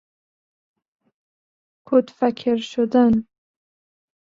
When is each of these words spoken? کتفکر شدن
کتفکر 1.87 2.57
شدن 2.57 3.27